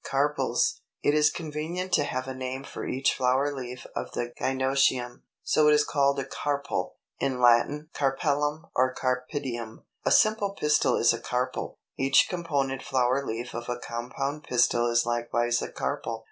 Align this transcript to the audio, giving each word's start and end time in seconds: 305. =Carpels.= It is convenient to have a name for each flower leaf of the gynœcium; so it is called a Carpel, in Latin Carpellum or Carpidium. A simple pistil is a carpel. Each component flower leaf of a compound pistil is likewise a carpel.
305. 0.03 0.35
=Carpels.= 0.35 0.81
It 1.03 1.13
is 1.13 1.29
convenient 1.29 1.93
to 1.93 2.03
have 2.03 2.27
a 2.27 2.33
name 2.33 2.63
for 2.63 2.87
each 2.87 3.13
flower 3.13 3.53
leaf 3.55 3.85
of 3.95 4.11
the 4.13 4.33
gynœcium; 4.41 5.21
so 5.43 5.67
it 5.67 5.75
is 5.75 5.83
called 5.83 6.17
a 6.17 6.25
Carpel, 6.25 6.95
in 7.19 7.39
Latin 7.39 7.91
Carpellum 7.93 8.63
or 8.75 8.95
Carpidium. 8.95 9.83
A 10.03 10.09
simple 10.09 10.55
pistil 10.55 10.95
is 10.95 11.13
a 11.13 11.19
carpel. 11.19 11.77
Each 11.99 12.25
component 12.27 12.81
flower 12.81 13.23
leaf 13.23 13.53
of 13.53 13.69
a 13.69 13.77
compound 13.77 14.43
pistil 14.43 14.87
is 14.89 15.05
likewise 15.05 15.61
a 15.61 15.71
carpel. 15.71 16.19